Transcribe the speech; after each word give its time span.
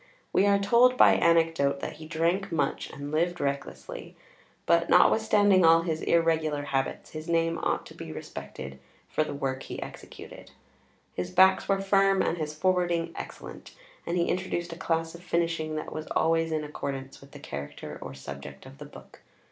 We 0.33 0.47
are 0.47 0.57
told 0.57 0.97
by 0.97 1.11
anecdote, 1.13 1.79
that 1.81 1.97
he 2.01 2.07
drank 2.07 2.51
much 2.51 2.89
and 2.89 3.11
lived 3.11 3.39
recklessly; 3.39 4.15
but 4.65 4.89
notwithstanding 4.89 5.63
all 5.63 5.83
his 5.83 6.01
irregular 6.01 6.63
habits, 6.63 7.11
his 7.11 7.29
name 7.29 7.59
ought 7.61 7.85
to 7.85 7.93
be 7.93 8.11
respected 8.11 8.79
for 9.09 9.23
the 9.23 9.35
work 9.35 9.61
he 9.61 9.79
executed. 9.79 10.49
His 11.13 11.29
backs 11.29 11.69
were 11.69 11.79
firm, 11.81 12.23
and 12.23 12.39
his 12.39 12.55
forwarding 12.55 13.13
excellent; 13.15 13.75
and 14.07 14.17
he 14.17 14.25
introduced 14.27 14.73
a 14.73 14.75
class 14.75 15.13
of 15.13 15.21
finishing 15.21 15.75
that 15.75 15.93
was 15.93 16.07
always 16.07 16.51
in 16.51 16.63
accordance 16.63 17.21
with 17.21 17.29
the 17.29 17.37
character 17.39 17.99
or 18.01 18.15
subject 18.15 18.65
of 18.65 18.79
the 18.79 18.85
book. 18.85 19.21